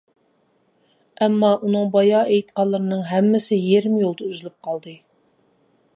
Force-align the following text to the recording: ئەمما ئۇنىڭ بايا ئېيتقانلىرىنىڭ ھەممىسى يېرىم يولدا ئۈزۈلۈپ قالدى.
ئەمما 1.25 1.51
ئۇنىڭ 1.67 1.91
بايا 1.97 2.23
ئېيتقانلىرىنىڭ 2.37 3.03
ھەممىسى 3.11 3.61
يېرىم 3.67 4.03
يولدا 4.05 4.31
ئۈزۈلۈپ 4.31 4.59
قالدى. 4.69 4.97